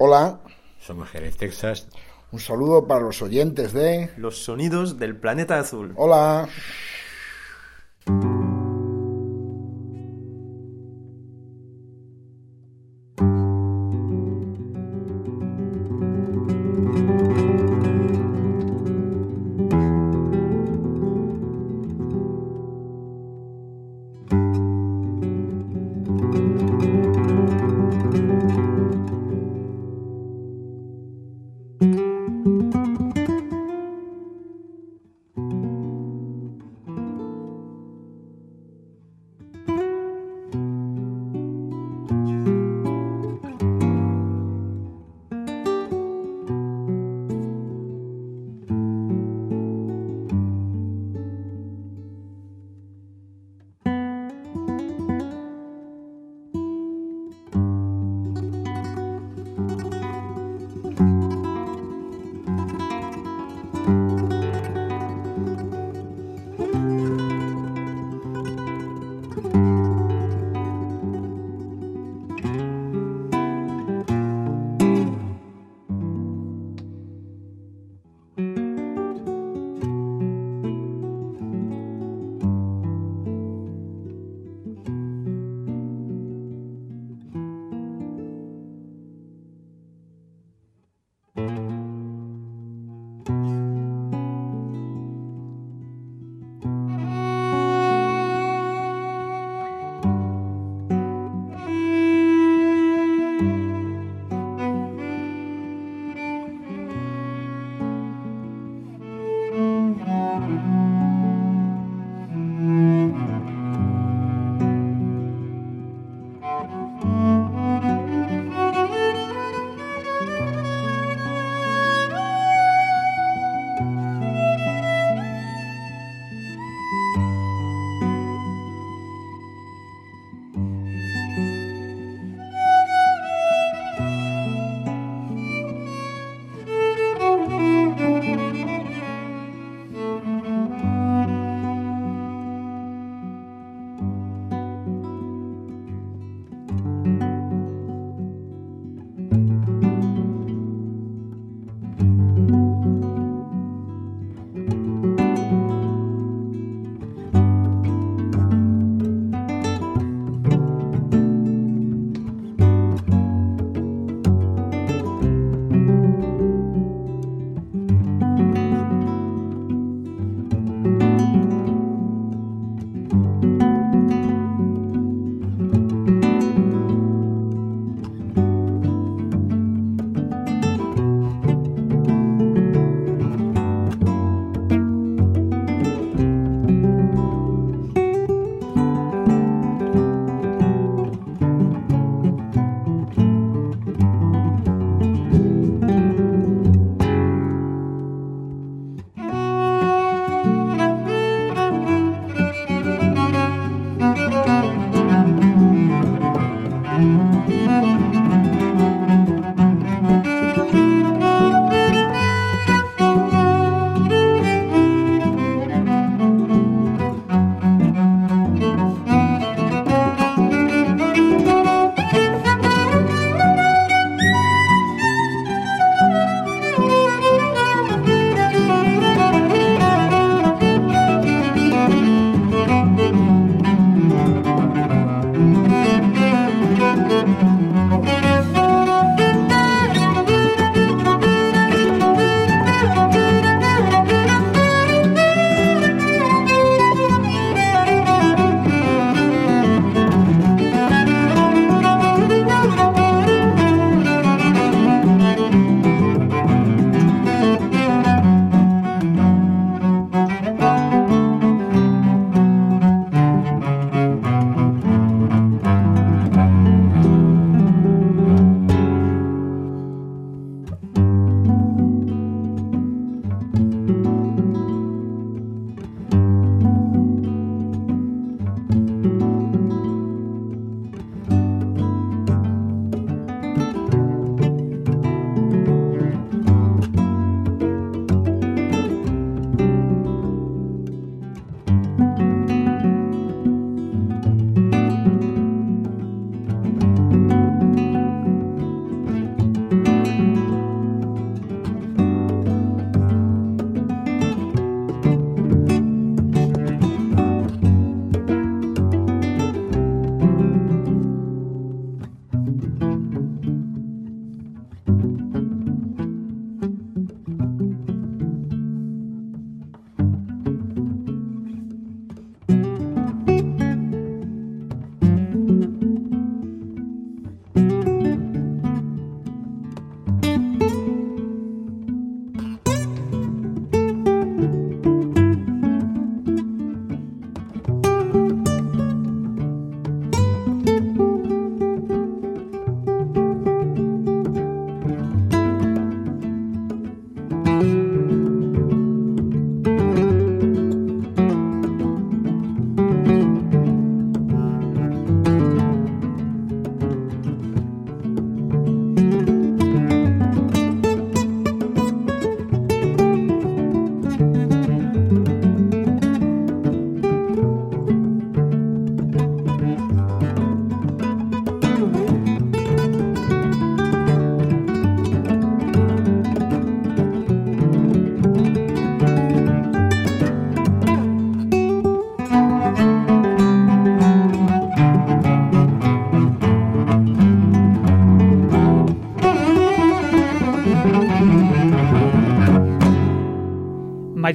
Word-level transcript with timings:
Hola, 0.00 0.38
Somos 0.78 1.08
Jerez, 1.10 1.36
Texas. 1.36 1.88
un 2.30 2.38
saludo 2.38 2.86
para 2.86 3.00
los 3.00 3.20
oyentes 3.20 3.72
de... 3.72 4.10
Los 4.16 4.44
sonidos 4.44 4.96
del 4.96 5.16
planeta 5.16 5.58
azul. 5.58 5.92
Hola. 5.96 6.48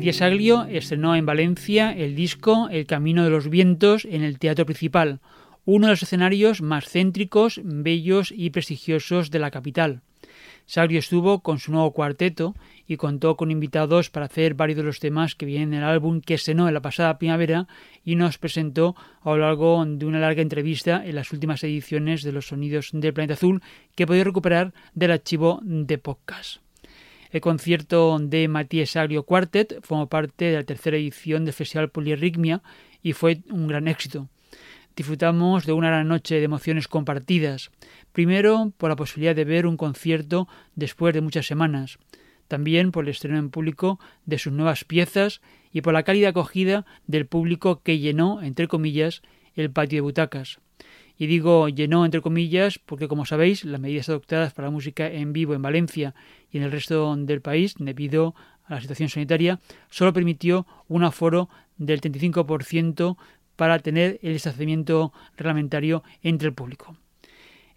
Matías 0.04 0.22
Aglio 0.22 0.66
estrenó 0.70 1.16
en 1.16 1.26
Valencia 1.26 1.94
el 1.94 2.14
disco 2.14 2.68
El 2.70 2.86
Camino 2.86 3.24
de 3.24 3.30
los 3.30 3.50
Vientos 3.50 4.04
en 4.04 4.22
el 4.22 4.38
Teatro 4.38 4.66
Principal, 4.66 5.22
uno 5.64 5.88
de 5.88 5.94
los 5.94 6.04
escenarios 6.04 6.62
más 6.62 6.90
céntricos, 6.90 7.62
bellos 7.64 8.34
y 8.36 8.50
prestigiosos 8.50 9.32
de 9.32 9.40
la 9.40 9.50
capital. 9.50 10.02
Saglio 10.66 11.00
estuvo 11.00 11.40
con 11.40 11.58
su 11.58 11.72
nuevo 11.72 11.94
cuarteto 11.94 12.54
y 12.86 12.98
contó 12.98 13.38
con 13.38 13.50
invitados 13.50 14.10
para 14.10 14.26
hacer 14.26 14.56
varios 14.56 14.76
de 14.76 14.84
los 14.84 15.00
temas 15.00 15.36
que 15.36 15.46
vienen 15.46 15.74
en 15.74 15.80
el 15.80 15.86
álbum 15.86 16.20
que 16.20 16.34
estrenó 16.34 16.68
en 16.68 16.74
la 16.74 16.82
pasada 16.82 17.18
primavera 17.18 17.70
y 18.04 18.18
nos 18.18 18.38
presentó 18.38 18.98
a 19.22 19.30
lo 19.30 19.38
largo 19.38 19.86
de 19.88 20.06
una 20.06 20.20
larga 20.20 20.42
entrevista 20.42 21.02
en 21.06 21.16
las 21.16 21.32
últimas 21.32 21.64
ediciones 21.64 22.24
de 22.24 22.34
Los 22.34 22.48
Sonidos 22.48 22.90
del 22.92 23.14
Planeta 23.14 23.36
Azul 23.36 23.62
que 23.96 24.06
podéis 24.06 24.26
recuperar 24.26 24.74
del 24.96 25.12
archivo 25.12 25.62
de 25.64 25.98
podcast. 25.98 26.63
El 27.34 27.42
concierto 27.42 28.18
de 28.20 28.48
Matías 28.48 28.92
Saglio 28.92 29.24
Quartet 29.24 29.82
formó 29.82 30.08
parte 30.08 30.46
de 30.46 30.56
la 30.56 30.64
tercera 30.64 30.96
edición 30.96 31.44
del 31.44 31.54
Festival 31.54 31.90
Polirritmia 31.90 32.62
y 33.02 33.12
fue 33.12 33.42
un 33.50 33.68
gran 33.68 33.90
éxito 33.90 34.30
disfrutamos 34.96 35.66
de 35.66 35.74
una 35.74 35.88
gran 35.88 36.08
noche 36.08 36.36
de 36.36 36.44
emociones 36.44 36.88
compartidas. 36.88 37.72
Primero, 38.12 38.74
por 38.78 38.90
la 38.90 38.96
posibilidad 38.96 39.36
de 39.36 39.46
ver 39.46 39.66
un 39.66 39.78
concierto 39.78 40.48
después 40.76 41.14
de 41.14 41.22
muchas 41.22 41.48
semanas. 41.48 41.98
También 42.48 42.92
por 42.92 43.06
el 43.06 43.10
estreno 43.10 43.40
en 43.40 43.50
público 43.50 44.00
de 44.26 44.38
sus 44.38 44.54
nuevas 44.54 44.84
piezas 44.84 45.42
y 45.72 45.82
por 45.82 45.94
la 45.94 46.04
cálida 46.04 46.30
acogida 46.30 46.86
del 47.08 47.26
público 47.26 47.82
que 47.82 48.00
llenó, 48.00 48.42
entre 48.42 48.68
comillas, 48.68 49.22
el 49.56 49.72
patio 49.72 49.98
de 49.98 50.02
butacas. 50.02 50.60
Y 51.24 51.28
digo 51.28 51.70
llenó 51.70 52.04
entre 52.04 52.20
comillas 52.20 52.80
porque, 52.80 53.08
como 53.08 53.26
sabéis, 53.26 53.64
las 53.64 53.80
medidas 53.80 54.10
adoptadas 54.10 54.52
para 54.52 54.68
la 54.68 54.74
música 54.74 55.08
en 55.08 55.32
vivo 55.32 55.54
en 55.54 55.62
Valencia 55.62 56.14
y 56.52 56.58
en 56.58 56.64
el 56.64 56.72
resto 56.74 57.16
del 57.16 57.40
país, 57.40 57.76
debido 57.80 58.36
a 58.66 58.74
la 58.74 58.82
situación 58.82 59.08
sanitaria, 59.08 59.62
solo 59.90 60.12
permitió 60.12 60.68
un 60.90 61.06
aforo 61.06 61.48
del 61.78 62.02
35% 62.02 63.16
para 63.56 63.80
tener 63.80 64.20
el 64.22 64.34
distanciamiento 64.34 65.14
reglamentario 65.38 66.04
entre 66.24 66.50
el 66.50 66.54
público. 66.54 66.98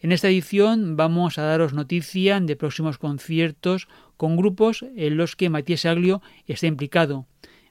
En 0.00 0.10
esta 0.10 0.26
edición 0.26 0.96
vamos 0.96 1.38
a 1.38 1.42
daros 1.42 1.74
noticia 1.74 2.40
de 2.40 2.56
próximos 2.56 2.98
conciertos 2.98 3.86
con 4.16 4.36
grupos 4.36 4.84
en 4.96 5.16
los 5.16 5.36
que 5.36 5.48
Matías 5.48 5.84
Aglio 5.84 6.22
está 6.48 6.66
implicado, 6.66 7.28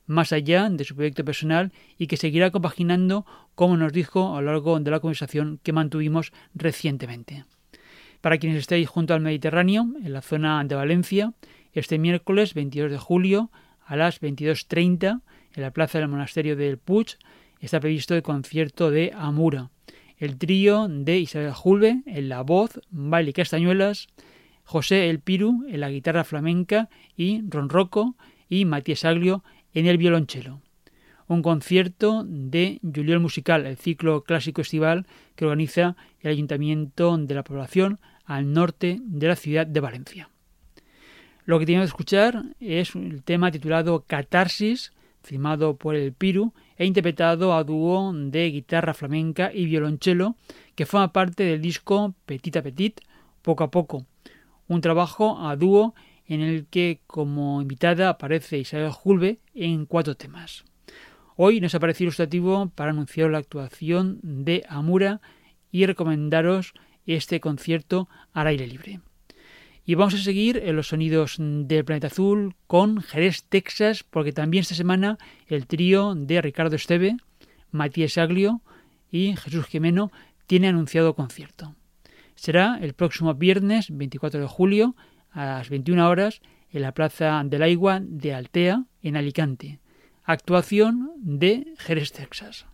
más 0.09 0.33
allá 0.33 0.67
de 0.69 0.83
su 0.83 0.95
proyecto 0.95 1.23
personal 1.23 1.71
y 1.97 2.07
que 2.07 2.17
seguirá 2.17 2.49
compaginando, 2.49 3.27
como 3.53 3.77
nos 3.77 3.93
dijo 3.93 4.35
a 4.35 4.41
lo 4.41 4.51
largo 4.51 4.79
de 4.79 4.89
la 4.89 4.99
conversación 4.99 5.59
que 5.61 5.71
mantuvimos 5.71 6.33
recientemente. 6.55 7.45
Para 8.19 8.39
quienes 8.39 8.57
estéis 8.57 8.89
junto 8.89 9.13
al 9.13 9.21
Mediterráneo, 9.21 9.87
en 10.03 10.11
la 10.11 10.23
zona 10.23 10.63
de 10.63 10.73
Valencia, 10.73 11.33
este 11.73 11.99
miércoles 11.99 12.55
22 12.55 12.91
de 12.91 12.97
julio 12.97 13.51
a 13.85 13.95
las 13.95 14.19
22.30 14.19 15.21
en 15.53 15.61
la 15.61 15.71
plaza 15.71 15.99
del 15.99 16.07
monasterio 16.07 16.55
del 16.55 16.79
Puig 16.79 17.17
está 17.59 17.79
previsto 17.79 18.15
el 18.15 18.23
concierto 18.23 18.89
de 18.89 19.11
Amura. 19.15 19.69
El 20.17 20.39
trío 20.39 20.87
de 20.89 21.19
Isabel 21.19 21.53
Julve 21.53 22.01
en 22.07 22.29
la 22.29 22.41
voz, 22.41 22.81
baile 22.89 23.29
y 23.29 23.33
castañuelas, 23.33 24.07
José 24.63 25.09
El 25.09 25.19
Piru 25.19 25.65
en 25.69 25.81
la 25.81 25.91
guitarra 25.91 26.23
flamenca 26.23 26.89
y 27.15 27.43
Ron 27.47 27.69
Rocco 27.69 28.15
y 28.49 28.65
Matías 28.65 29.05
Aglio 29.05 29.43
en 29.73 29.85
el 29.85 29.97
violonchelo. 29.97 30.61
Un 31.27 31.41
concierto 31.41 32.23
de 32.25 32.79
Juliol 32.81 33.19
Musical, 33.19 33.65
el 33.65 33.77
ciclo 33.77 34.23
clásico 34.23 34.61
estival 34.61 35.05
que 35.35 35.45
organiza 35.45 35.95
el 36.21 36.31
Ayuntamiento 36.31 37.17
de 37.17 37.35
la 37.35 37.43
Población 37.43 37.99
al 38.25 38.51
norte 38.51 38.99
de 39.01 39.27
la 39.27 39.35
ciudad 39.35 39.67
de 39.67 39.79
Valencia. 39.79 40.29
Lo 41.45 41.59
que 41.59 41.65
tenemos 41.65 41.85
que 41.85 41.93
escuchar 41.93 42.43
es 42.59 42.95
el 42.95 43.23
tema 43.23 43.51
titulado 43.51 44.03
Catarsis, 44.05 44.91
firmado 45.23 45.75
por 45.77 45.95
el 45.95 46.13
Piru 46.13 46.53
e 46.77 46.85
interpretado 46.85 47.53
a 47.53 47.63
dúo 47.63 48.13
de 48.13 48.49
guitarra 48.51 48.93
flamenca 48.93 49.51
y 49.53 49.65
violonchelo, 49.65 50.35
que 50.75 50.85
forma 50.85 51.11
parte 51.11 51.43
del 51.43 51.61
disco 51.61 52.13
Petit 52.25 52.57
a 52.57 52.61
Petit, 52.61 53.01
poco 53.41 53.63
a 53.63 53.71
poco, 53.71 54.05
un 54.67 54.81
trabajo 54.81 55.39
a 55.39 55.55
dúo 55.55 55.93
en 56.29 56.41
el 56.41 56.67
que 56.67 57.01
como 57.07 57.61
invitada 57.61 58.07
aparece 58.07 58.59
Isabel 58.59 58.91
Julve 58.91 59.39
en 59.55 59.85
cuatro 59.85 60.15
temas. 60.15 60.63
Hoy 61.35 61.59
nos 61.59 61.73
aparece 61.73 62.03
ilustrativo 62.03 62.69
para 62.75 62.91
anunciar 62.91 63.31
la 63.31 63.39
actuación 63.39 64.19
de 64.21 64.63
Amura 64.69 65.21
y 65.71 65.85
recomendaros 65.85 66.73
este 67.07 67.39
concierto 67.39 68.07
al 68.31 68.47
aire 68.47 68.67
libre. 68.67 69.01
Y 69.85 69.95
vamos 69.95 70.13
a 70.13 70.17
seguir 70.17 70.57
en 70.57 70.75
los 70.75 70.89
sonidos 70.89 71.37
del 71.39 71.83
planeta 71.83 72.07
azul 72.07 72.53
con 72.67 73.01
Jerez, 73.01 73.43
Texas, 73.49 74.03
porque 74.03 74.31
también 74.31 74.61
esta 74.61 74.75
semana 74.75 75.17
el 75.47 75.65
trío 75.65 76.13
de 76.13 76.43
Ricardo 76.43 76.75
Esteve, 76.75 77.17
Matías 77.71 78.19
Aglio 78.19 78.61
y 79.09 79.35
Jesús 79.35 79.65
Jimeno 79.65 80.11
tiene 80.45 80.67
anunciado 80.67 81.15
concierto. 81.15 81.73
Será 82.35 82.77
el 82.79 82.93
próximo 82.93 83.33
viernes 83.33 83.87
24 83.89 84.39
de 84.39 84.47
julio 84.47 84.95
a 85.31 85.45
las 85.45 85.69
21 85.69 86.09
horas 86.09 86.41
en 86.71 86.81
la 86.81 86.93
Plaza 86.93 87.41
del 87.45 87.63
Agua 87.63 87.99
de 88.01 88.33
Altea, 88.33 88.85
en 89.01 89.17
Alicante. 89.17 89.79
Actuación 90.23 91.11
de 91.17 91.73
Jerez, 91.77 92.11
Texas. 92.11 92.65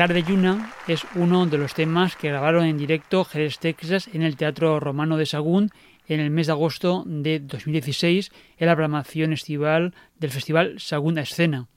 De 0.00 0.22
Yuna 0.22 0.72
es 0.88 1.04
uno 1.14 1.44
de 1.44 1.58
los 1.58 1.74
temas 1.74 2.16
que 2.16 2.28
grabaron 2.28 2.64
en 2.64 2.78
directo 2.78 3.22
Jerez, 3.22 3.58
Texas, 3.58 4.08
en 4.10 4.22
el 4.22 4.34
Teatro 4.34 4.80
Romano 4.80 5.18
de 5.18 5.26
Sagún 5.26 5.70
en 6.06 6.20
el 6.20 6.30
mes 6.30 6.46
de 6.46 6.54
agosto 6.54 7.04
de 7.06 7.38
2016 7.38 8.32
en 8.56 8.66
la 8.66 8.74
programación 8.74 9.34
estival 9.34 9.92
del 10.18 10.30
Festival 10.30 10.80
Sagún 10.80 11.18
Escena. 11.18 11.68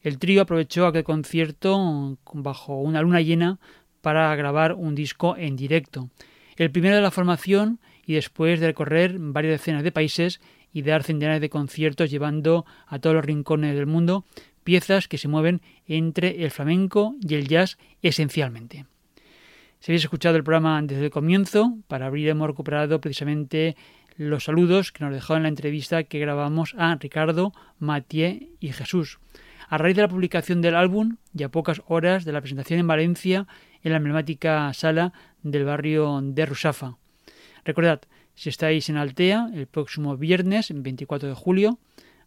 El 0.00 0.18
trío 0.18 0.40
aprovechó 0.40 0.86
aquel 0.86 1.04
concierto 1.04 2.16
bajo 2.32 2.80
una 2.80 3.02
luna 3.02 3.20
llena 3.20 3.58
para 4.00 4.34
grabar 4.34 4.72
un 4.72 4.94
disco 4.94 5.36
en 5.36 5.54
directo. 5.54 6.08
El 6.56 6.70
primero 6.70 6.96
de 6.96 7.02
la 7.02 7.10
formación 7.10 7.80
y 8.06 8.14
después 8.14 8.60
de 8.60 8.68
recorrer 8.68 9.16
varias 9.18 9.60
decenas 9.60 9.82
de 9.82 9.92
países 9.92 10.40
y 10.72 10.80
dar 10.80 11.02
centenares 11.02 11.42
de 11.42 11.50
conciertos 11.50 12.10
llevando 12.10 12.64
a 12.86 12.98
todos 12.98 13.16
los 13.16 13.24
rincones 13.26 13.76
del 13.76 13.86
mundo 13.86 14.24
piezas 14.68 15.08
que 15.08 15.16
se 15.16 15.28
mueven 15.28 15.62
entre 15.86 16.44
el 16.44 16.50
flamenco 16.50 17.16
y 17.26 17.36
el 17.36 17.48
jazz 17.48 17.78
esencialmente. 18.02 18.84
Si 19.80 19.90
habéis 19.90 20.04
escuchado 20.04 20.36
el 20.36 20.44
programa 20.44 20.82
desde 20.82 21.06
el 21.06 21.10
comienzo, 21.10 21.78
para 21.86 22.04
abrir 22.04 22.28
hemos 22.28 22.48
recuperado 22.48 23.00
precisamente 23.00 23.78
los 24.18 24.44
saludos 24.44 24.92
que 24.92 25.02
nos 25.02 25.14
dejó 25.14 25.36
en 25.36 25.44
la 25.44 25.48
entrevista 25.48 26.04
que 26.04 26.18
grabamos 26.18 26.74
a 26.76 26.94
Ricardo, 26.96 27.54
Mathieu 27.78 28.50
y 28.60 28.72
Jesús. 28.72 29.20
A 29.70 29.78
raíz 29.78 29.96
de 29.96 30.02
la 30.02 30.08
publicación 30.08 30.60
del 30.60 30.74
álbum 30.74 31.16
y 31.34 31.44
a 31.44 31.48
pocas 31.48 31.80
horas 31.86 32.26
de 32.26 32.32
la 32.32 32.42
presentación 32.42 32.78
en 32.78 32.88
Valencia 32.88 33.46
en 33.82 33.92
la 33.92 33.96
emblemática 33.96 34.70
sala 34.74 35.14
del 35.42 35.64
barrio 35.64 36.20
de 36.22 36.44
Rusafa. 36.44 36.98
Recordad, 37.64 38.02
si 38.34 38.50
estáis 38.50 38.90
en 38.90 38.98
Altea 38.98 39.48
el 39.54 39.66
próximo 39.66 40.18
viernes 40.18 40.70
24 40.74 41.26
de 41.26 41.34
julio, 41.34 41.78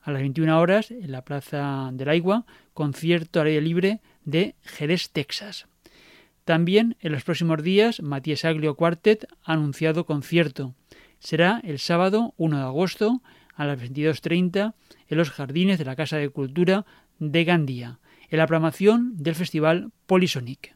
a 0.02 0.12
las 0.12 0.22
21 0.22 0.60
horas 0.60 0.92
en 0.92 1.12
la 1.12 1.24
Plaza 1.24 1.90
del 1.94 2.10
Agua, 2.10 2.46
concierto 2.74 3.42
al 3.42 3.48
aire 3.48 3.62
libre 3.62 4.00
de 4.26 4.56
Jerez, 4.64 5.10
Texas. 5.12 5.68
También 6.46 6.98
en 7.00 7.12
los 7.12 7.24
próximos 7.24 7.62
días, 7.62 8.02
Matías 8.02 8.46
Aglio 8.46 8.76
Quartet 8.76 9.28
ha 9.44 9.54
anunciado 9.54 10.06
concierto. 10.06 10.74
Será 11.20 11.62
el 11.64 11.80
sábado 11.80 12.34
1 12.38 12.58
de 12.58 12.64
agosto 12.64 13.22
a 13.56 13.66
las 13.66 13.80
22.30 13.80 14.74
en 15.08 15.18
los 15.18 15.30
jardines 15.30 15.78
de 15.78 15.86
la 15.86 15.96
Casa 15.96 16.18
de 16.18 16.30
Cultura 16.30 16.86
de 17.20 17.44
Gandía, 17.44 18.00
en 18.30 18.40
la 18.40 18.48
programación 18.48 19.16
del 19.18 19.36
Festival 19.36 19.92
Polisonic. 20.08 20.76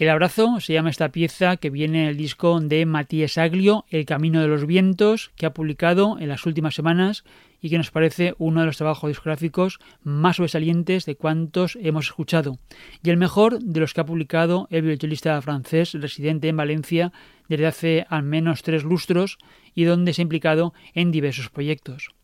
El 0.00 0.08
abrazo 0.08 0.60
se 0.60 0.72
llama 0.72 0.88
esta 0.88 1.10
pieza 1.10 1.58
que 1.58 1.68
viene 1.68 2.04
en 2.04 2.08
el 2.08 2.16
disco 2.16 2.58
de 2.58 2.86
Matías 2.86 3.36
Aglio, 3.36 3.84
El 3.90 4.06
Camino 4.06 4.40
de 4.40 4.48
los 4.48 4.66
Vientos, 4.66 5.30
que 5.36 5.44
ha 5.44 5.52
publicado 5.52 6.16
en 6.18 6.30
las 6.30 6.46
últimas 6.46 6.74
semanas 6.74 7.22
y 7.60 7.68
que 7.68 7.76
nos 7.76 7.90
parece 7.90 8.34
uno 8.38 8.60
de 8.60 8.66
los 8.66 8.78
trabajos 8.78 9.08
discográficos 9.08 9.78
más 10.02 10.36
sobresalientes 10.36 11.04
de 11.04 11.16
cuantos 11.16 11.76
hemos 11.82 12.06
escuchado, 12.06 12.58
y 13.02 13.10
el 13.10 13.18
mejor 13.18 13.58
de 13.58 13.80
los 13.80 13.92
que 13.92 14.00
ha 14.00 14.06
publicado 14.06 14.68
el 14.70 14.80
violonchelista 14.80 15.42
francés 15.42 15.92
residente 15.92 16.48
en 16.48 16.56
Valencia 16.56 17.12
desde 17.50 17.66
hace 17.66 18.06
al 18.08 18.22
menos 18.22 18.62
tres 18.62 18.84
lustros 18.84 19.36
y 19.74 19.84
donde 19.84 20.14
se 20.14 20.22
ha 20.22 20.24
implicado 20.24 20.72
en 20.94 21.10
diversos 21.10 21.50
proyectos. 21.50 22.14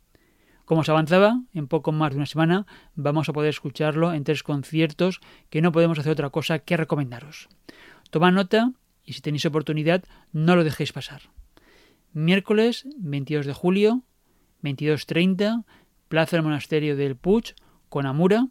Como 0.67 0.83
se 0.83 0.91
avanzaba, 0.91 1.43
en 1.55 1.69
poco 1.69 1.93
más 1.93 2.11
de 2.11 2.17
una 2.17 2.27
semana 2.27 2.67
vamos 2.97 3.29
a 3.29 3.33
poder 3.33 3.51
escucharlo 3.51 4.13
en 4.13 4.25
tres 4.25 4.43
conciertos 4.43 5.21
que 5.49 5.63
no 5.63 5.71
podemos 5.71 5.99
hacer 5.99 6.11
otra 6.13 6.31
cosa 6.31 6.59
que 6.59 6.77
recomendaros. 6.77 7.49
Tomad 8.11 8.33
nota 8.33 8.73
y 9.05 9.13
si 9.13 9.21
tenéis 9.21 9.47
oportunidad 9.47 10.03
no 10.33 10.57
lo 10.57 10.65
dejéis 10.65 10.93
pasar. 10.93 11.23
Miércoles 12.13 12.85
22 12.99 13.47
de 13.47 13.53
julio, 13.53 14.03
22.30, 14.65 15.65
Plaza 16.09 16.37
del 16.37 16.43
Monasterio 16.43 16.97
del 16.97 17.15
Puig, 17.15 17.55
con 17.89 18.05
Amura. 18.05 18.49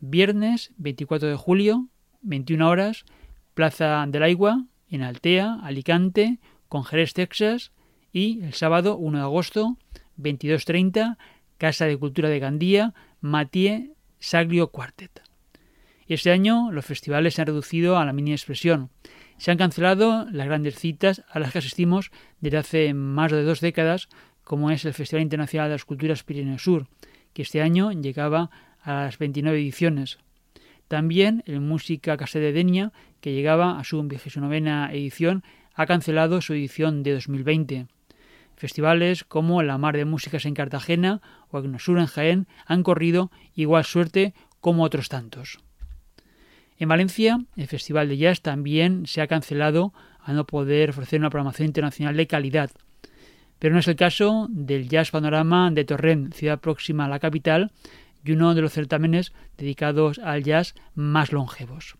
Viernes 0.00 0.72
24 0.78 1.28
de 1.28 1.36
julio, 1.36 1.88
21 2.22 2.66
horas, 2.66 3.04
Plaza 3.52 4.06
del 4.08 4.22
Agua, 4.22 4.64
en 4.88 5.02
Altea, 5.02 5.58
Alicante, 5.62 6.38
con 6.68 6.84
Jerez, 6.84 7.12
Texas. 7.12 7.72
Y 8.10 8.40
el 8.42 8.54
sábado 8.54 8.96
1 8.96 9.18
de 9.18 9.24
agosto, 9.24 9.76
22.30, 10.18 11.16
Casa 11.58 11.86
de 11.86 11.96
Cultura 11.96 12.28
de 12.28 12.38
Gandía, 12.38 12.94
Mathieu 13.20 13.94
Saglio 14.18 14.68
Quartet. 14.70 15.22
Este 16.08 16.30
año 16.30 16.70
los 16.70 16.86
festivales 16.86 17.34
se 17.34 17.42
han 17.42 17.48
reducido 17.48 17.98
a 17.98 18.04
la 18.04 18.12
mini 18.12 18.32
expresión. 18.32 18.90
Se 19.38 19.50
han 19.50 19.58
cancelado 19.58 20.26
las 20.30 20.46
grandes 20.46 20.78
citas 20.78 21.24
a 21.28 21.40
las 21.40 21.52
que 21.52 21.58
asistimos 21.58 22.10
desde 22.40 22.58
hace 22.58 22.94
más 22.94 23.32
de 23.32 23.42
dos 23.42 23.60
décadas, 23.60 24.08
como 24.44 24.70
es 24.70 24.84
el 24.84 24.94
Festival 24.94 25.22
Internacional 25.22 25.68
de 25.68 25.74
las 25.74 25.84
Culturas 25.84 26.22
Pirineo 26.22 26.58
Sur, 26.58 26.86
que 27.32 27.42
este 27.42 27.60
año 27.60 27.90
llegaba 27.90 28.50
a 28.82 29.04
las 29.04 29.18
29 29.18 29.58
ediciones. 29.58 30.18
También 30.88 31.42
el 31.46 31.60
Música 31.60 32.16
Casa 32.16 32.38
de 32.38 32.52
Denia, 32.52 32.92
que 33.20 33.32
llegaba 33.32 33.78
a 33.78 33.84
su 33.84 34.00
29 34.02 34.96
edición, 34.96 35.42
ha 35.74 35.86
cancelado 35.86 36.40
su 36.40 36.54
edición 36.54 37.02
de 37.02 37.14
2020. 37.14 37.86
Festivales 38.56 39.24
como 39.24 39.62
la 39.62 39.78
Mar 39.78 39.96
de 39.96 40.04
Músicas 40.04 40.46
en 40.46 40.54
Cartagena 40.54 41.20
o 41.50 41.58
Agnosur 41.58 41.98
en 41.98 42.06
Jaén 42.06 42.48
han 42.66 42.82
corrido 42.82 43.30
igual 43.54 43.84
suerte 43.84 44.34
como 44.60 44.82
otros 44.82 45.08
tantos. 45.08 45.58
En 46.78 46.88
Valencia, 46.88 47.44
el 47.56 47.66
Festival 47.66 48.08
de 48.08 48.16
Jazz 48.16 48.42
también 48.42 49.06
se 49.06 49.20
ha 49.20 49.26
cancelado 49.26 49.92
a 50.20 50.32
no 50.32 50.46
poder 50.46 50.90
ofrecer 50.90 51.20
una 51.20 51.30
programación 51.30 51.66
internacional 51.66 52.16
de 52.16 52.26
calidad. 52.26 52.70
Pero 53.58 53.74
no 53.74 53.80
es 53.80 53.88
el 53.88 53.96
caso 53.96 54.48
del 54.50 54.88
Jazz 54.88 55.10
Panorama 55.10 55.70
de 55.70 55.84
Torrent, 55.84 56.34
ciudad 56.34 56.60
próxima 56.60 57.06
a 57.06 57.08
la 57.08 57.18
capital, 57.18 57.72
y 58.24 58.32
uno 58.32 58.54
de 58.54 58.60
los 58.62 58.72
certámenes 58.72 59.32
dedicados 59.56 60.18
al 60.18 60.42
jazz 60.42 60.74
más 60.94 61.32
longevos. 61.32 61.96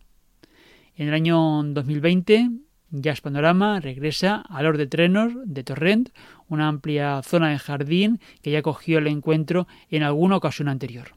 En 0.95 1.07
el 1.07 1.13
año 1.13 1.63
2020, 1.63 2.49
Jazz 2.91 3.21
Panorama 3.21 3.79
regresa 3.81 4.43
al 4.49 4.63
Lord 4.63 4.77
de 4.77 4.87
Trenor 4.87 5.45
de 5.45 5.63
Torrent, 5.63 6.09
una 6.47 6.67
amplia 6.69 7.21
zona 7.21 7.49
de 7.49 7.59
jardín 7.59 8.19
que 8.41 8.51
ya 8.51 8.61
cogió 8.61 8.99
el 8.99 9.07
encuentro 9.07 9.67
en 9.89 10.03
alguna 10.03 10.37
ocasión 10.37 10.69
anterior. 10.69 11.09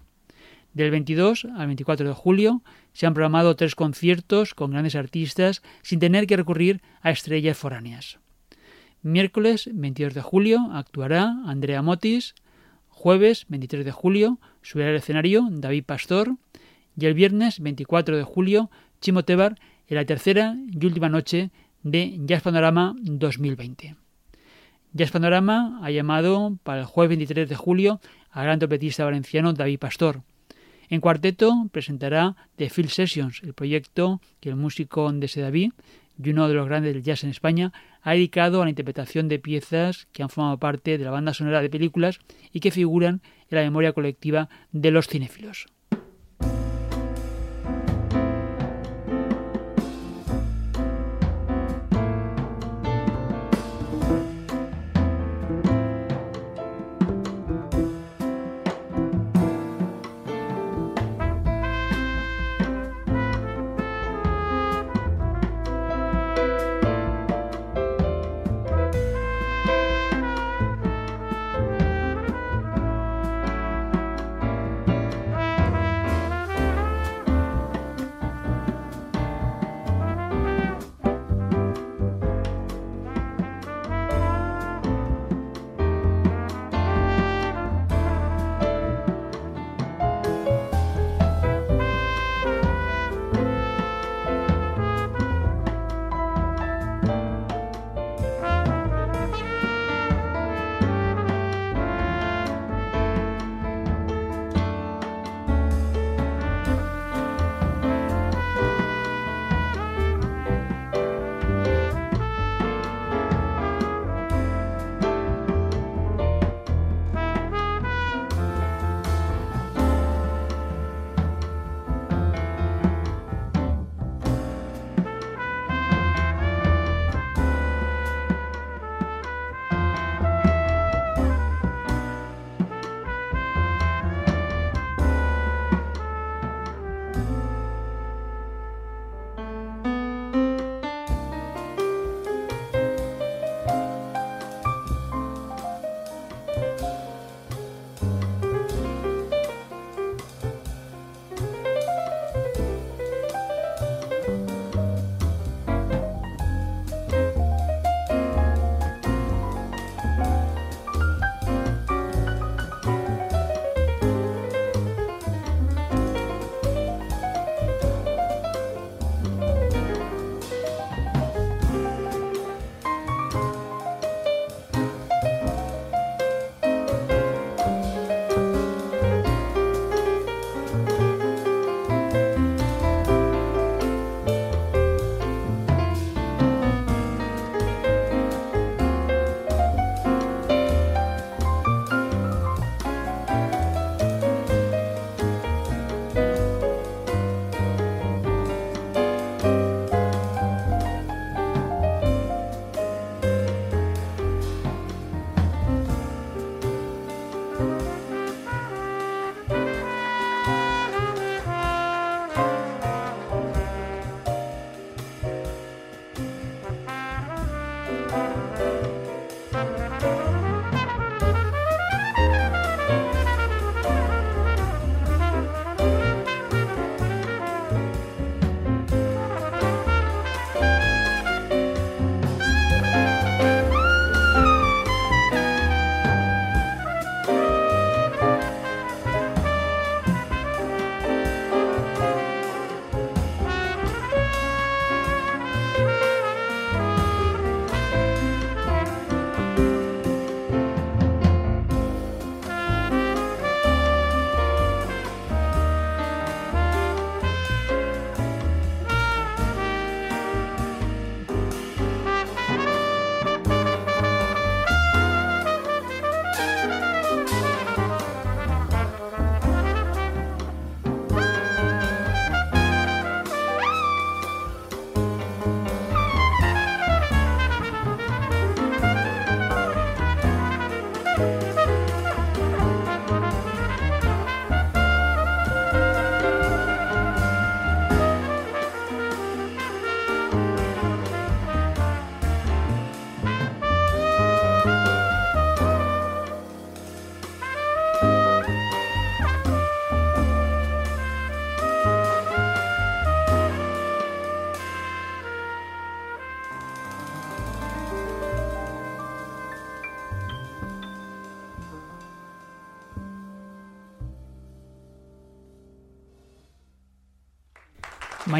Del 0.74 0.90
22 0.90 1.46
al 1.56 1.66
24 1.66 2.08
de 2.08 2.14
julio 2.14 2.62
se 2.92 3.06
han 3.06 3.14
programado 3.14 3.56
tres 3.56 3.74
conciertos 3.74 4.54
con 4.54 4.72
grandes 4.72 4.94
artistas 4.94 5.62
sin 5.82 6.00
tener 6.00 6.26
que 6.26 6.36
recurrir 6.36 6.80
a 7.02 7.10
estrellas 7.10 7.56
foráneas. 7.56 8.18
Miércoles 9.02 9.70
22 9.72 10.14
de 10.14 10.20
julio 10.20 10.68
actuará 10.72 11.34
Andrea 11.46 11.82
Motis, 11.82 12.34
jueves 12.88 13.46
23 13.48 13.84
de 13.84 13.92
julio 13.92 14.38
subirá 14.62 14.90
al 14.90 14.96
escenario 14.96 15.48
David 15.50 15.84
Pastor 15.84 16.36
y 16.98 17.06
el 17.06 17.14
viernes 17.14 17.60
24 17.60 18.16
de 18.16 18.24
julio 18.24 18.70
Chimo 19.00 19.24
Tebar 19.24 19.56
en 19.90 19.96
la 19.96 20.04
tercera 20.04 20.56
y 20.70 20.86
última 20.86 21.08
noche 21.08 21.50
de 21.82 22.16
Jazz 22.20 22.42
Panorama 22.42 22.94
2020. 23.02 23.96
Jazz 24.92 25.10
Panorama 25.10 25.80
ha 25.82 25.90
llamado 25.90 26.56
para 26.62 26.80
el 26.80 26.86
jueves 26.86 27.10
23 27.18 27.48
de 27.48 27.56
julio 27.56 28.00
al 28.30 28.44
gran 28.44 28.60
trompetista 28.60 29.04
valenciano 29.04 29.52
David 29.52 29.80
Pastor. 29.80 30.22
En 30.88 31.00
cuarteto 31.00 31.68
presentará 31.72 32.36
The 32.54 32.70
Field 32.70 32.90
Sessions, 32.90 33.42
el 33.42 33.52
proyecto 33.52 34.20
que 34.38 34.48
el 34.48 34.56
músico 34.56 35.10
de 35.12 35.28
David 35.36 35.72
y 36.22 36.30
uno 36.30 36.46
de 36.46 36.54
los 36.54 36.66
grandes 36.66 36.94
del 36.94 37.02
jazz 37.02 37.24
en 37.24 37.30
España 37.30 37.72
ha 38.02 38.12
dedicado 38.12 38.62
a 38.62 38.64
la 38.64 38.70
interpretación 38.70 39.28
de 39.28 39.40
piezas 39.40 40.06
que 40.12 40.22
han 40.22 40.30
formado 40.30 40.58
parte 40.58 40.98
de 40.98 41.04
la 41.04 41.10
banda 41.10 41.34
sonora 41.34 41.62
de 41.62 41.70
películas 41.70 42.20
y 42.52 42.60
que 42.60 42.70
figuran 42.70 43.22
en 43.48 43.58
la 43.58 43.62
memoria 43.62 43.92
colectiva 43.92 44.48
de 44.70 44.92
los 44.92 45.08
cinéfilos. 45.08 45.66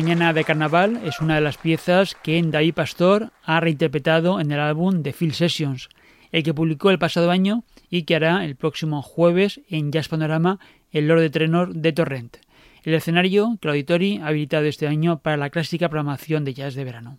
Mañana 0.03 0.33
de 0.33 0.45
Carnaval 0.45 0.99
es 1.05 1.21
una 1.21 1.35
de 1.35 1.43
las 1.43 1.59
piezas 1.59 2.15
que 2.15 2.41
David 2.43 2.73
Pastor 2.73 3.33
ha 3.45 3.61
reinterpretado 3.61 4.41
en 4.41 4.51
el 4.51 4.59
álbum 4.59 5.03
The 5.03 5.13
Field 5.13 5.35
Sessions, 5.35 5.91
el 6.33 6.43
que 6.43 6.55
publicó 6.55 6.89
el 6.89 6.99
pasado 6.99 7.31
año 7.31 7.65
y 7.91 8.05
que 8.05 8.17
hará 8.17 8.47
el 8.47 8.57
próximo 8.57 9.03
jueves 9.03 9.61
en 9.69 9.93
Jazz 9.93 10.09
Panorama 10.09 10.59
el 10.91 11.07
Lord 11.07 11.21
de 11.21 11.29
Trenor 11.29 11.75
de 11.75 11.93
Torrent, 11.93 12.39
el 12.83 12.95
escenario 12.95 13.59
que 13.61 13.69
el 13.69 13.73
Auditori 13.73 14.17
ha 14.17 14.29
habilitado 14.29 14.65
este 14.65 14.87
año 14.87 15.19
para 15.19 15.37
la 15.37 15.51
clásica 15.51 15.91
programación 15.91 16.47
de 16.47 16.55
jazz 16.55 16.75
de 16.75 16.85
verano. 16.85 17.19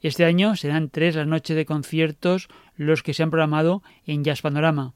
Este 0.00 0.24
año 0.24 0.56
serán 0.56 0.88
tres 0.88 1.16
las 1.16 1.26
noches 1.26 1.54
de 1.54 1.66
conciertos 1.66 2.48
los 2.76 3.02
que 3.02 3.12
se 3.12 3.22
han 3.22 3.30
programado 3.30 3.82
en 4.06 4.24
Jazz 4.24 4.40
Panorama. 4.40 4.94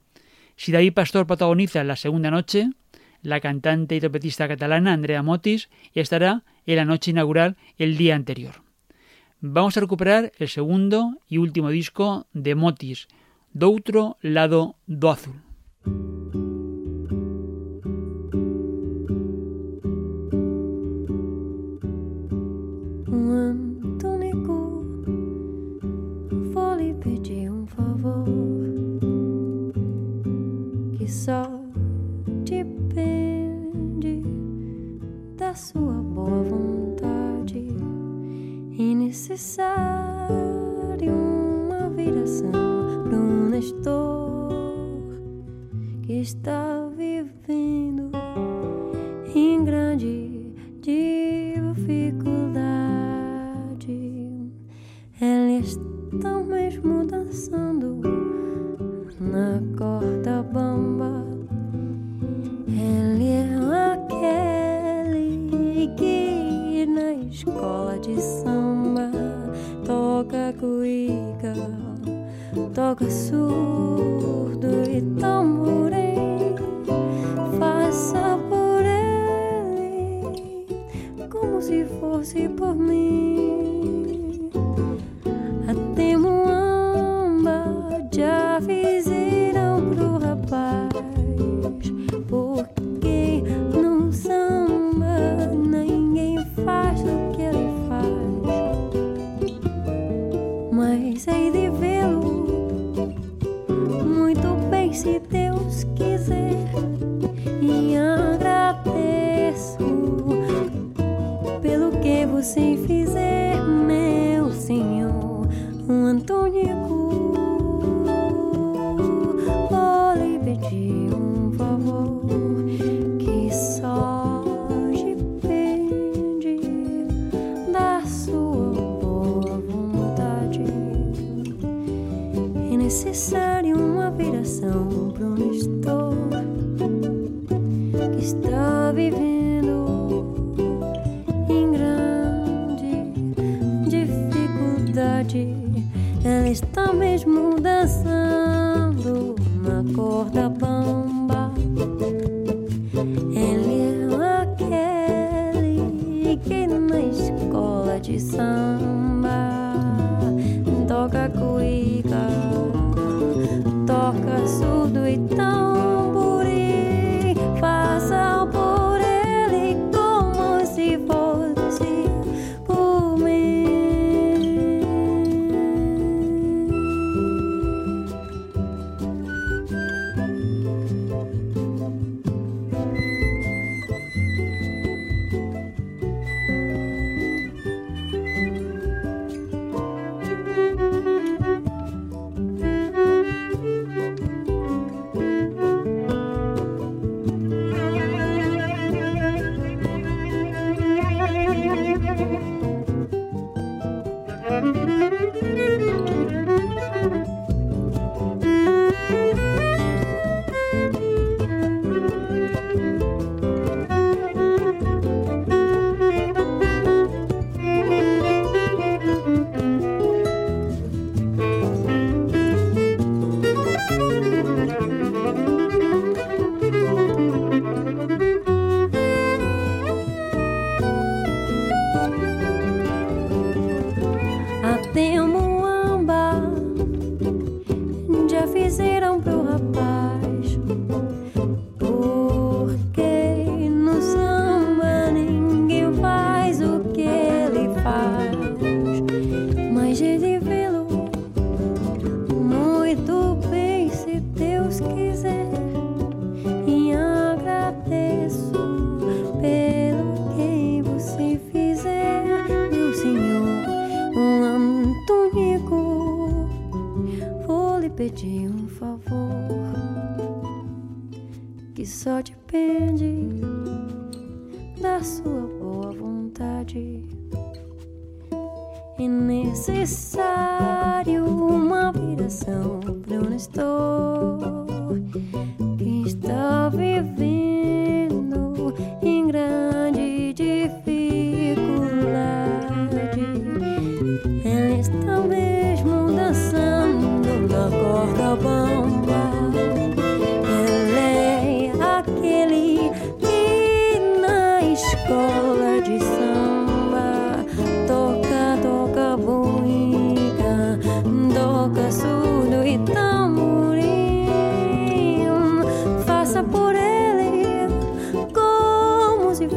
Si 0.57 0.73
David 0.73 0.95
Pastor 0.95 1.27
protagoniza 1.27 1.85
la 1.85 1.97
segunda 1.97 2.31
noche, 2.31 2.71
la 3.23 3.41
cantante 3.41 3.97
y 3.97 4.01
trompetista 4.01 4.49
catalana 4.49 4.93
Andrea 4.93 5.23
Motis 5.23 5.69
estará 5.95 6.45
en 6.67 6.77
la 6.77 6.85
noche 6.85 7.11
inaugural 7.11 7.57
el 7.77 7.97
día 7.97 8.15
anterior. 8.15 8.63
Vamos 9.41 9.77
a 9.77 9.81
recuperar 9.81 10.33
el 10.39 10.49
segundo 10.49 11.19
y 11.29 11.39
último 11.39 11.71
disco 11.71 12.27
de 12.33 12.55
Motis, 12.55 13.09
Doutro 13.53 14.17
Lado 14.21 14.77
do 14.87 15.11
Azul. 15.11 15.48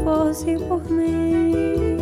Fosse 0.04 0.58
por 0.68 0.84
mim. 0.90 1.98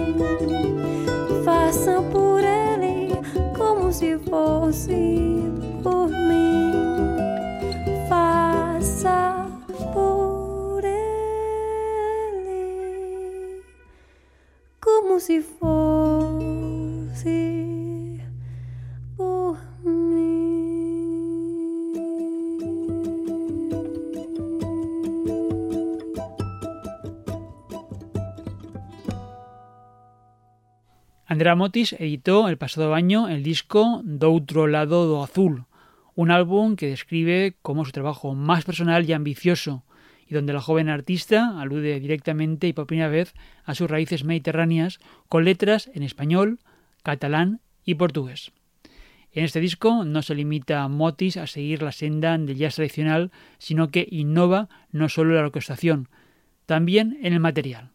Faça 1.43 2.01
por 2.11 2.43
ele 2.43 3.15
como 3.57 3.91
se 3.91 4.17
fosse 4.29 5.43
por 5.83 6.09
mim. 6.09 6.48
Andrea 31.39 31.55
Motis 31.55 31.93
editó 31.93 32.49
el 32.49 32.57
pasado 32.57 32.93
año 32.93 33.29
el 33.29 33.43
disco 33.43 34.01
Do 34.03 34.27
outro 34.27 34.67
lado 34.67 35.07
do 35.07 35.23
azul, 35.23 35.71
un 36.11 36.35
álbum 36.35 36.75
que 36.75 36.91
describe 36.91 37.55
como 37.63 37.87
su 37.87 37.95
trabajo 37.95 38.35
más 38.35 38.67
personal 38.67 39.07
y 39.07 39.13
ambicioso, 39.15 39.87
y 40.27 40.35
donde 40.35 40.51
la 40.51 40.59
joven 40.59 40.89
artista 40.89 41.55
alude 41.61 42.01
directamente 42.01 42.67
y 42.67 42.73
por 42.73 42.87
primera 42.87 43.07
vez 43.07 43.31
a 43.63 43.73
sus 43.73 43.89
raíces 43.89 44.25
mediterráneas 44.25 44.99
con 45.29 45.45
letras 45.45 45.89
en 45.95 46.03
español, 46.03 46.59
catalán 47.03 47.61
y 47.85 47.95
portugués. 47.95 48.51
En 49.31 49.45
este 49.45 49.61
disco 49.61 50.03
no 50.03 50.21
se 50.21 50.35
limita 50.35 50.85
Motis 50.89 51.37
a 51.37 51.47
seguir 51.47 51.83
la 51.83 51.93
senda 51.93 52.37
del 52.37 52.57
jazz 52.57 52.75
tradicional, 52.75 53.31
sino 53.59 53.87
que 53.91 54.09
innova 54.11 54.67
no 54.91 55.07
solo 55.07 55.35
la 55.35 55.47
orquestación, 55.47 56.09
también 56.65 57.17
en 57.23 57.31
el 57.31 57.39
material. 57.39 57.91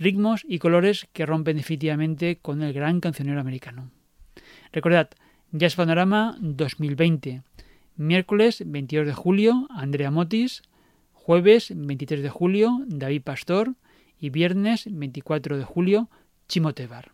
Ritmos 0.00 0.46
y 0.48 0.60
colores 0.60 1.06
que 1.12 1.26
rompen 1.26 1.58
definitivamente 1.58 2.38
con 2.38 2.62
el 2.62 2.72
gran 2.72 3.00
cancionero 3.00 3.38
americano. 3.38 3.90
Recordad, 4.72 5.10
Jazz 5.52 5.74
Panorama 5.74 6.38
2020, 6.40 7.42
miércoles 7.96 8.62
22 8.64 9.06
de 9.06 9.12
julio, 9.12 9.66
Andrea 9.68 10.10
Motis, 10.10 10.62
jueves 11.12 11.70
23 11.76 12.22
de 12.22 12.30
julio, 12.30 12.80
David 12.86 13.20
Pastor 13.20 13.74
y 14.18 14.30
viernes 14.30 14.88
24 14.90 15.58
de 15.58 15.64
julio, 15.64 16.08
Chimo 16.48 16.72
Tebar. 16.72 17.12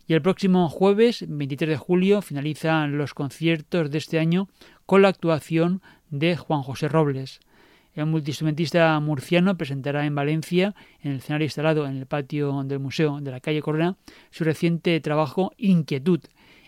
Y 0.07 0.15
el 0.15 0.23
próximo 0.23 0.69
jueves, 0.69 1.25
23 1.29 1.71
de 1.71 1.77
julio, 1.77 2.23
finalizan 2.23 2.97
los 2.97 3.13
conciertos 3.13 3.91
de 3.91 3.99
este 3.99 4.19
año 4.19 4.49
con 4.87 5.03
la 5.03 5.09
actuación 5.09 5.83
de 6.11 6.37
Juan 6.37 6.63
José 6.63 6.89
Robles. 6.89 7.41
El 7.95 8.07
multiinstrumentista 8.07 8.99
murciano 9.01 9.57
presentará 9.59 10.07
en 10.07 10.15
Valencia, 10.15 10.75
en 11.01 11.13
el 11.13 11.19
escenario 11.19 11.45
instalado 11.45 11.87
en 11.87 11.99
el 11.99 12.07
patio 12.07 12.63
del 12.65 12.79
Museo 12.79 13.21
de 13.21 13.31
la 13.31 13.41
calle 13.41 13.61
Corona, 13.61 13.97
su 14.31 14.45
reciente 14.45 14.99
trabajo 15.01 15.53
Inquietud, 15.59 16.21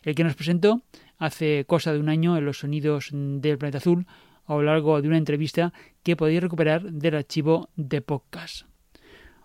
el 0.02 0.14
que 0.14 0.24
nos 0.24 0.34
presentó 0.34 0.82
hace 1.16 1.64
cosa 1.66 1.94
de 1.94 2.00
un 2.00 2.10
año 2.10 2.36
en 2.36 2.44
los 2.44 2.58
sonidos 2.58 3.08
del 3.12 3.56
planeta 3.56 3.78
azul 3.78 4.06
a 4.46 4.54
lo 4.54 4.62
largo 4.62 5.00
de 5.00 5.08
una 5.08 5.16
entrevista 5.16 5.72
que 6.02 6.16
podéis 6.16 6.42
recuperar 6.42 6.82
del 6.82 7.16
archivo 7.16 7.70
de 7.76 8.02
podcast. 8.02 8.66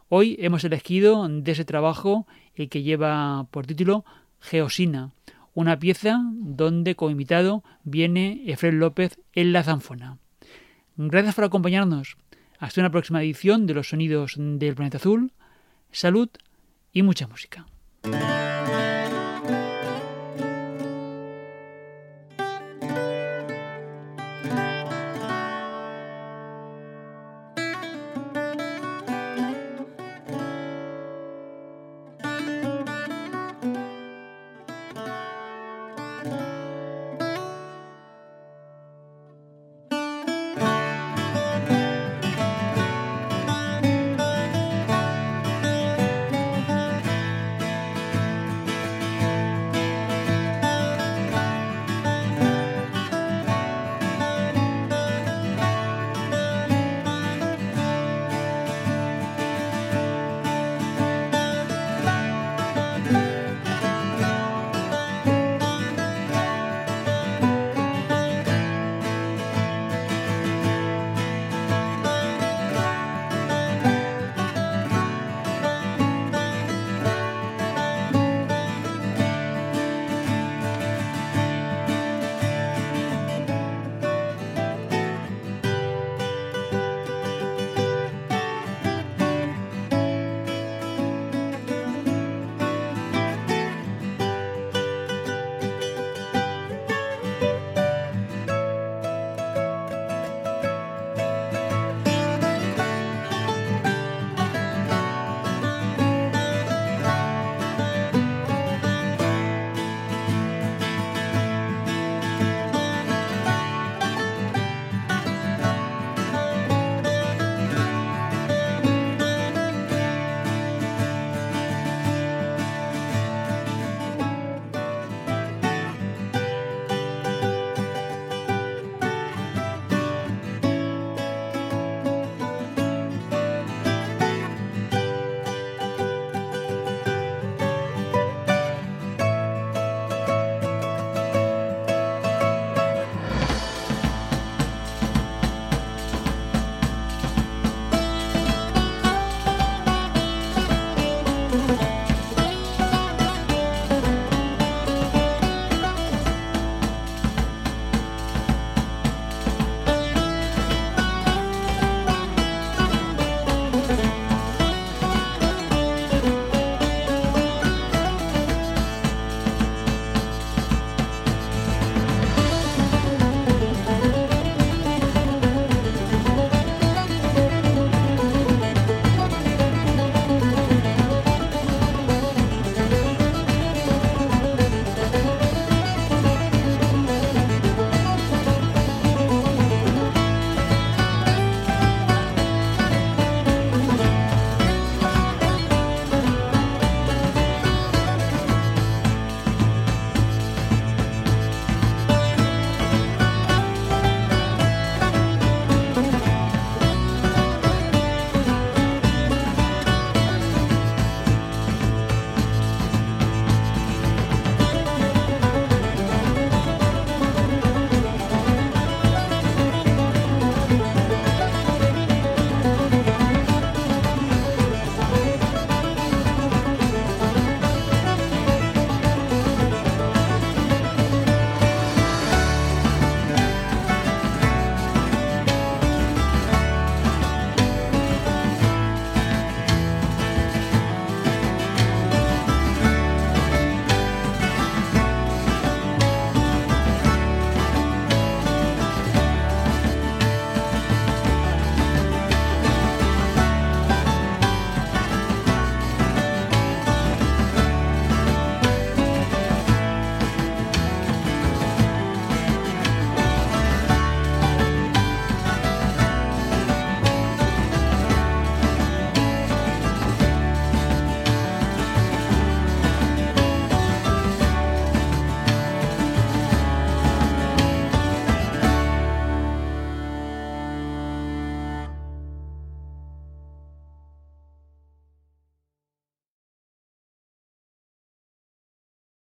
Hoy 0.09 0.35
hemos 0.39 0.65
elegido 0.65 1.27
de 1.29 1.51
ese 1.51 1.63
trabajo 1.63 2.27
el 2.55 2.67
que 2.67 2.83
lleva 2.83 3.47
por 3.51 3.65
título 3.65 4.03
Geosina, 4.41 5.13
una 5.53 5.79
pieza 5.79 6.19
donde 6.33 6.95
como 6.95 7.11
invitado 7.11 7.63
viene 7.83 8.41
Efraín 8.47 8.79
López 8.79 9.17
en 9.33 9.53
la 9.53 9.63
zanfona. 9.63 10.17
Gracias 11.01 11.35
por 11.35 11.45
acompañarnos. 11.45 12.17
Hasta 12.59 12.81
una 12.81 12.91
próxima 12.91 13.23
edición 13.23 13.65
de 13.65 13.73
los 13.73 13.87
sonidos 13.87 14.33
del 14.37 14.75
planeta 14.75 14.97
azul. 14.97 15.31
Salud 15.93 16.27
y 16.91 17.03
mucha 17.03 17.25
música. 17.25 17.65